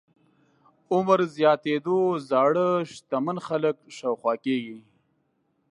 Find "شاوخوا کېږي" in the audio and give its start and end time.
3.97-4.79